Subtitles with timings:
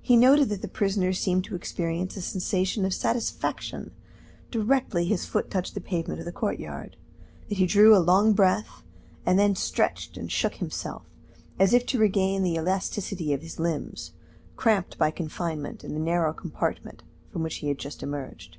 [0.00, 3.90] He noted that the prisoner seemed to experience a sensation of satisfaction
[4.52, 6.96] directly his foot touched the pavement of the courtyard,
[7.48, 8.84] that he drew a long breath,
[9.26, 11.02] and then stretched and shook himself,
[11.58, 14.12] as if to regain the elasticity of his limbs,
[14.54, 18.56] cramped by confinement in the narrow compartment from which he had just emerged.